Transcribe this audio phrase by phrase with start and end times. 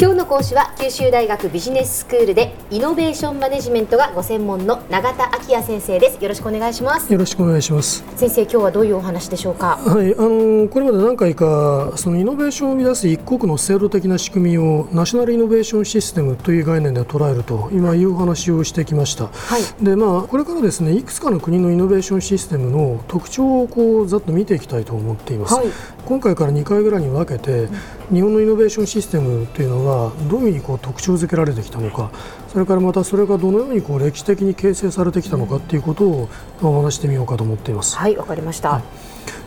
[0.00, 6.22] 今日の講師は九州大学ビジネススクールでイノベーションマネジメントがご専門の永田昭也先生です。
[6.22, 7.12] よろしくお願いします。
[7.12, 8.04] よろしくお願いします。
[8.14, 9.76] 先生今日はどういうお話でしょうか？
[9.78, 25.66] はいあのこれまで何回かそのイノベーションを生み出す一国の制度的な仕組みをナショナルイノベーションシステムという概念で捉えると今いうお話をしてきました、はい、でまあこれからですねいくつかの国のイノベーションシステムの特徴をこうざっと見ていきたいと思っています、はい、
[26.04, 27.66] 今回から2回ぐらいに分けて、
[28.12, 29.87] 日本のイノベーションシステムというのは
[30.28, 32.10] どういうふうにこう特徴づけられてきたのか
[32.48, 36.28] それからまたそれがどのようにこう歴史的に形成されてきたのかということを
[36.62, 37.96] お話してみようかと思っています。
[37.96, 38.82] はいわかりました、はい。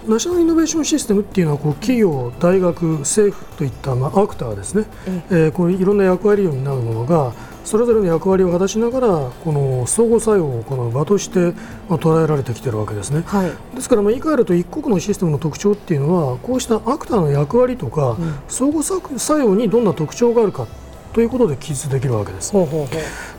[0.08, 4.86] ナショナルイノベーションシステムっていうのはこう企業、大学、政府といったまあアクターですね、
[5.30, 9.07] えー、こういろんな役割を担うものがそれぞれの役割を果たしながら
[9.43, 11.53] この相互作用を行う場として
[11.89, 20.67] まあ捉えられてきているわけですね、はい、ですからまあ言い換えると一国のシステムの特徴っていうのはこうしたアクターの役割とか、うん、相互作用にどんな特徴があるか
[21.13, 22.53] ということで記述できるわけです。
[22.53, 22.88] ほうほうほう。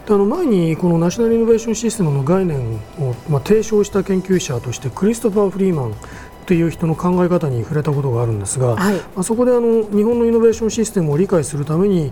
[0.06, 5.94] であの前にこのナショナルイノベーションシステムの概念をまあ提唱した研究者としてクリストファー・フリーマン
[6.46, 12.10] という人の考え方に触れたことがあるんですが、はい、まあ、そこであの日本のイノベーションシステムを理解するために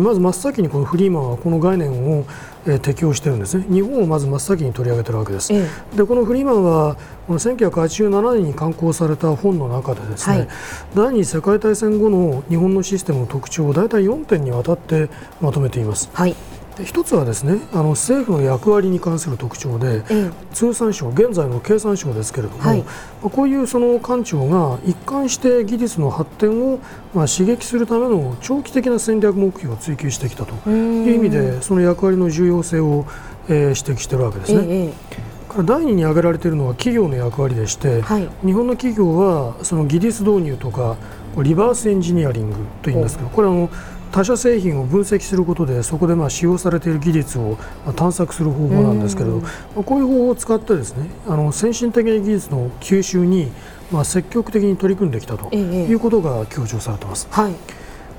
[0.00, 2.24] まず真っ先にこのフリーマンはこの概念を、
[2.66, 3.66] えー、適用しているんですね。
[3.68, 10.48] 日本をまず真っ先に取り上げているわけです、ええ、でこのフリーマンはこの1987年に刊行された本の中でですね、はい、
[10.94, 15.08] 第二次世界大戦後の日本のシステムの特徴を大体4点にわたって
[15.40, 16.10] まとめています。
[16.12, 16.36] はい
[16.84, 22.84] 一つはですねあの政府の役割に関する特徴で、ええ、通産省現在の経産省ですけれども、はい、
[23.20, 26.78] こういうその官庁が一貫して技術の発展を
[27.14, 33.06] まあ刺激するための長期的な戦略目標を追求してきたという意味でその役割の重要性を、
[33.48, 34.64] えー、指摘しているわけですね。
[34.68, 35.31] え
[35.64, 40.96] 第二に挙げられているのは企業の役割でして、はい、日本の企業はその技術導入とか
[41.42, 43.70] リバースエンジニアリングといいますけどこれはあの
[44.12, 47.56] 他社製品を分析することでそこでまあ使用されている技術を
[47.96, 53.50] 探索する方法なんですけれど、まあ、こういう方法を使ってですねあの先進的な技術の吸収に
[53.90, 57.26] まあ積極的に取り組んできたということが強調されています。
[57.30, 57.54] はい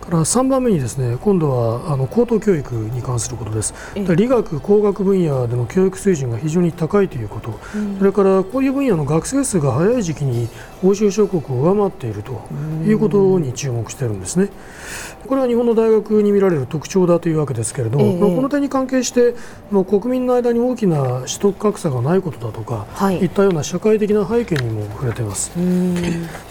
[0.03, 3.74] から3番目にですね今度はあの高等教育に関することです、
[4.16, 10.50] 理学、工学分野での教育水準が非常に高いということ、うん、それからこういう分野の学生数が早い時期に
[10.84, 12.44] 欧州諸国を上回っていると
[12.86, 14.50] いうことに注目しているんですね。
[15.28, 19.35] これは日本の大学に見られる特徴だというわけですけれども、えー、この点に関係して
[19.72, 25.52] もう国民の間に大きな取得格差がないことだとか、はい、いったような社会的な背景にも触れています。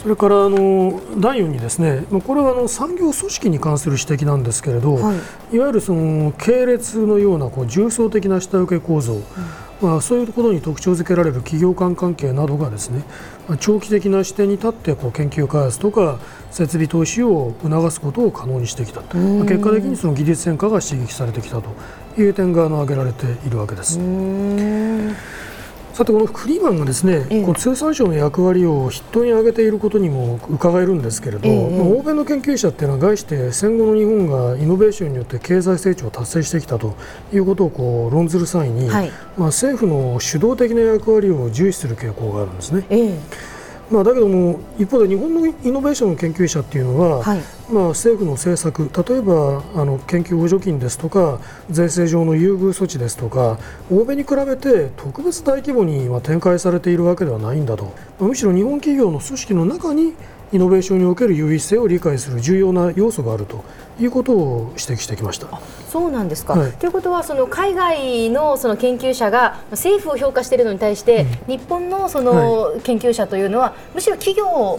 [0.03, 5.15] それからあの第4にですねこれはあの産業組織に関する指摘なんですけれど、は
[5.53, 9.23] い、いわゆるその系列のようなこう重層的な下請け構造、うん。
[9.83, 13.03] まあ、そういうことに特徴づけられる企業間関係などがですね、
[13.49, 16.21] まあ、長期的な視点に立ってこう研究開発とか
[16.53, 21.71] 設備投資を促すことを可能にしてきたと、まあ、結果的にその技術変化が刺激されてきたと
[22.17, 23.99] いう点が挙げられているわけです。
[25.93, 36.97] さてこのフリーマンがですね、ええ、この通産省の役割を筆頭に挙げていることにも伺えるんですけれど、え、まあ、欧米の研究者っていうのは概して戦後の日本がイノベーションによって経済成長を達成してきたと
[37.31, 42.87] いうことをこう論ずる際に、はい、まあ、政府の主導的な役割を重視する傾向があるんですね。
[43.93, 53.59] まあ、だけども一方で日本のイノベーションの研究者っていうのは、はい、まあ、政府の政策例えばあの研究補助金ですとか税制上の優遇措置ですとか
[53.91, 60.15] 欧米に比べて特別大規模に展開されているわけではないんだと、まあ、むしろ日本企業の組織の中に
[60.53, 63.65] イノベーションにおける優位性を理解する重要な要素があると
[63.99, 65.49] いうことを指摘してきました。
[65.89, 66.55] そうなんですか。
[66.55, 74.77] はい、ということはその海外のその研究者が政府を評価しているのに対して、うん、日本のその研究者というのは、むしろ企業を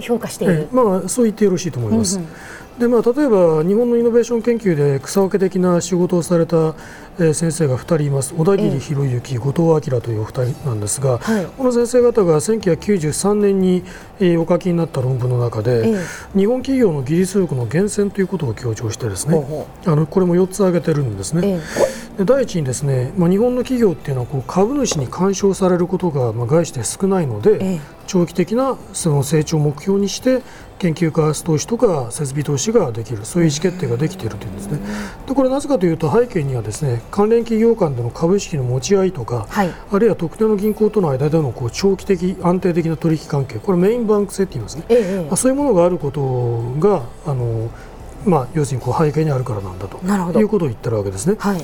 [0.00, 0.54] 評価している。
[0.54, 2.16] ええ、まあそう言ってよろしいと思います。
[2.16, 2.30] うんうん
[2.78, 6.74] でまあ、例えば日本のイノベーション研究で草分け的な仕事をされた、
[7.20, 8.34] えー、先生が2人います。
[8.34, 13.84] 小田切博之、後藤明というお二人なんですが、はい、この先生方が1993年に、
[14.18, 16.04] えー、お書きになった論文の中で、え
[16.36, 21.60] 日本企業の技術力の源泉ということを強調してですねあのこれも4つ挙げてるんですね。
[22.16, 30.42] で第一にですね、まあ、日本の企業っていうのはこう株主に干渉されることが、まあ、概して少ないので、長期的なその成長を目標にして
[30.78, 34.78] 研究開発投資とか設備投資ができるそういう意思決定ができているというんですね。
[35.26, 47.70] でこれなぜかというと背景にはですね関連企業間での株式の持ち合いとか、はい、あるいは特定の銀行との間でのこう長期的安定的な取引関係これメインバンク制って言いますね、ええ、まあ、そういうものがあることがあの、
[48.24, 49.98] まあ、要するにこう背景にあるからなんだと
[50.38, 51.36] いうことを言ってるわけですね。
[51.38, 51.62] はい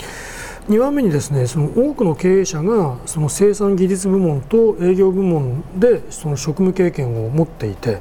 [0.68, 8.00] 2番目にですねその多くの経営者がその生産技術部門と営業部門でその職務経験を持っていて、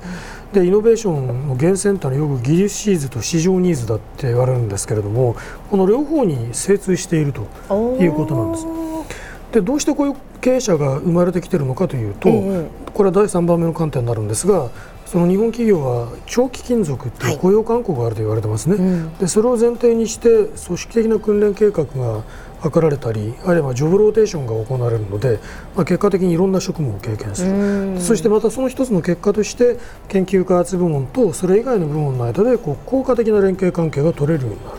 [0.54, 5.36] でイノベーションの源泉というのはよく技術シーズと市場ニーズだって言われるんですけれども
[5.70, 7.42] この両方に精通していると
[8.00, 8.66] いうことなんです。
[9.52, 12.30] でどうしてこういう経営者が生まれてきているのかというと、
[12.94, 14.70] これは第3番目の観点になるんですが
[15.06, 22.24] その日本企業は長期勤続という雇用慣行があると言われてますね、はいうん、でそれを前提にして組織的な訓練計画が
[22.62, 25.40] 図られたりあるいはジョブローテーションが行われるので、
[25.76, 28.00] まあ、結果的にいろんな職務を経験する。
[28.00, 29.80] そしてまたその一つの結果として
[30.10, 34.72] 研究開発部門とそれ以外の部門の間でこう効果的な連携関係が取れるようにな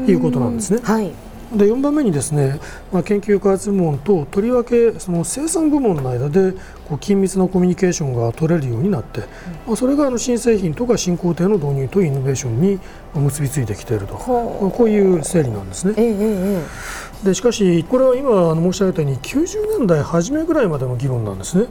[0.00, 0.80] るということなんですね。
[0.82, 1.10] はい
[1.52, 2.60] で4番目にですね、
[2.92, 6.52] まあ、研究開発部門ととりわけその生産部門の間で
[6.86, 9.20] こう緊密なコミュニケーションが取れるようになって、
[9.66, 12.80] まあ、それがあの新製品とか新工程の導入とイノベーションに
[13.14, 15.94] 結びついてきているとこういう整理なんですね。
[15.96, 21.66] ええでしかし、これは今申し上げたように90年代初めぐらいまでの議論なんですね。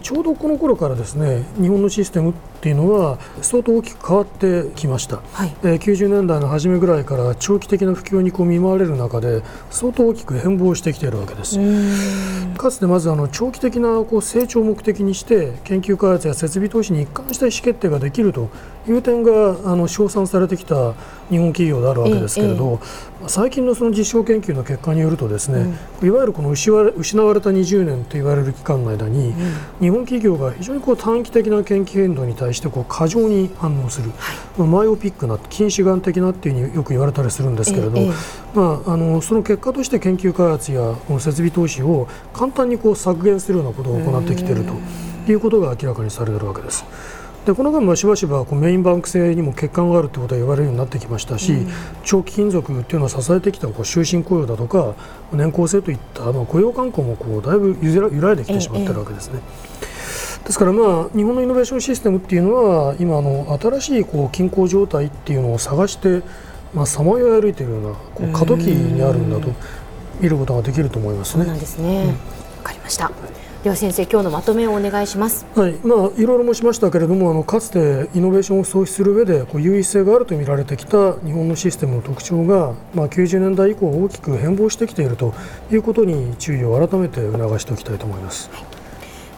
[0.00, 11.58] えちょうどこの頃からですね日本のシステムっていうのは相当大きく変わってきました、はい、えー、90年代の初めぐらいから長期的な不況にこう見舞われる中で相当大きく変貌してきているわけです。
[12.58, 18.50] かつてまずあの長期的なこう成長を目的にして研究開発や設備投資に一貫した意思決定ができると
[18.86, 20.94] いう点があの称賛されてきた
[21.30, 26.92] 日本企業であるわけですけれど、ええ、最近のその実証研究の結果によるとですね、うん、いわゆるこの失われ
[27.40, 29.32] た20年と言われる期間の間に、
[29.80, 34.12] うん、日本企業が非常にこう短期的な研究変動に対してこう過剰に反応する、
[34.56, 38.08] はい、マイオピックな近視眼的なっていうふうによく言われたりするんですけれど、え、
[38.54, 44.74] まあ、あのその結果として研究開発やこの設備投資を簡単にこう削減するようなことを行ってきていると
[45.32, 46.84] いうことが明らかにされているわけです。
[47.46, 51.72] でこの間もしばしばこうメインバンク制にも欠陥があるということは言われるようになってきましたし、うん、
[52.04, 54.94] 長期勤続というのは支えてきたこう終身雇用だとか
[55.32, 59.40] 年功制といったまあ雇用慣行もこうだいぶ揺らいできてしまっているわけですね。
[60.44, 66.22] ですから、まあ、日本のイノベーションシステムっていうのは今の新しいこう均衡状態っていうのを探して
[66.86, 69.52] さまよい歩いているようなこう過渡期にあるんだと
[70.20, 71.44] 見ることができると思いますね。
[71.44, 72.04] そうなんですね、
[72.58, 73.10] うん、かりました
[73.62, 75.44] では先生今日のまとめをお願いします。
[75.54, 85.34] はい、まあいろいろ申しましたけれども、あのかつてイノベーションを創出する上でこう優位性があると見られてきた日本のシステムの特徴が、まあ90年代以降大きく変貌してきていると
[85.70, 88.48] いうことに注意を改めて促しておきたいと思います。
[88.50, 88.64] はい。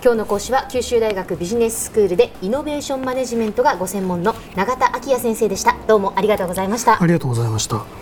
[0.05, 5.77] 今日の講師は九州大学ビジネススクールでイノベーションマネジメントがご専門の永田昭也先生でした。
[5.89, 7.03] どうもありがとうございました。
[7.03, 8.02] ありがとうございました